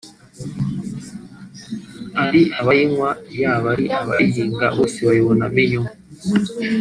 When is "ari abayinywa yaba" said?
2.23-3.67